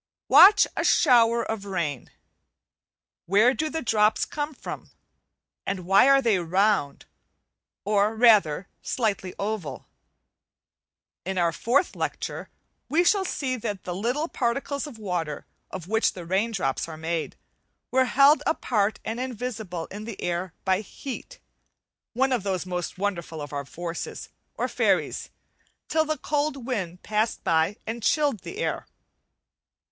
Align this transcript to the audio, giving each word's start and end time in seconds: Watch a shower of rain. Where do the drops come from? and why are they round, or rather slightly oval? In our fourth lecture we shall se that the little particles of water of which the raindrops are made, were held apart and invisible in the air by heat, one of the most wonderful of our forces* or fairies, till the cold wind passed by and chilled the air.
Watch 0.29 0.65
a 0.75 0.83
shower 0.83 1.43
of 1.43 1.63
rain. 1.63 2.09
Where 3.27 3.53
do 3.53 3.69
the 3.69 3.83
drops 3.83 4.25
come 4.25 4.55
from? 4.55 4.89
and 5.63 5.85
why 5.85 6.09
are 6.09 6.23
they 6.23 6.39
round, 6.39 7.05
or 7.85 8.15
rather 8.15 8.67
slightly 8.81 9.35
oval? 9.37 9.85
In 11.23 11.37
our 11.37 11.51
fourth 11.51 11.95
lecture 11.95 12.49
we 12.89 13.03
shall 13.03 13.23
se 13.23 13.57
that 13.57 13.83
the 13.83 13.93
little 13.93 14.27
particles 14.27 14.87
of 14.87 14.97
water 14.97 15.45
of 15.69 15.87
which 15.87 16.13
the 16.13 16.25
raindrops 16.25 16.87
are 16.87 16.97
made, 16.97 17.35
were 17.91 18.05
held 18.05 18.41
apart 18.47 18.99
and 19.05 19.19
invisible 19.19 19.85
in 19.91 20.05
the 20.05 20.19
air 20.19 20.51
by 20.65 20.79
heat, 20.81 21.37
one 22.13 22.31
of 22.31 22.41
the 22.41 22.63
most 22.65 22.97
wonderful 22.97 23.39
of 23.39 23.53
our 23.53 23.65
forces* 23.65 24.29
or 24.55 24.67
fairies, 24.67 25.29
till 25.87 26.05
the 26.05 26.17
cold 26.17 26.65
wind 26.65 27.03
passed 27.03 27.43
by 27.43 27.77
and 27.85 28.01
chilled 28.01 28.39
the 28.39 28.57
air. 28.57 28.87